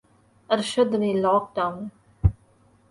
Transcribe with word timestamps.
ارشد 0.49 0.91
نے 1.01 1.11
lock 1.23 1.43
down 1.55 1.79